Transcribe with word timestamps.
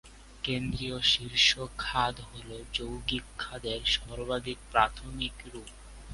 কেন্দ্রীয়-শীর্ষ 0.43 1.47
খাদ 1.77 2.15
হল 2.29 2.49
যৌগিক 2.73 3.25
খাদের 3.37 3.81
সর্বাধিক 3.95 4.57
প্রাথমিক 4.71 5.35
রূপ। 5.45 5.69